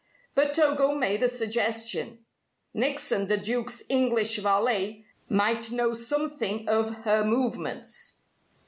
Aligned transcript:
But 0.33 0.55
Togo 0.55 0.95
made 0.95 1.21
a 1.21 1.27
suggestion. 1.29 2.25
Nickson, 2.73 3.27
the 3.27 3.37
Duke's 3.37 3.83
English 3.87 4.37
valet, 4.37 5.05
might 5.29 5.69
know 5.69 5.93
something 5.93 6.67
of 6.67 7.03
her 7.05 7.23
movements. 7.23 8.15